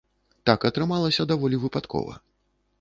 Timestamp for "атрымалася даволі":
0.69-1.63